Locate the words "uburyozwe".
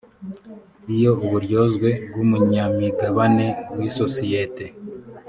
1.25-1.89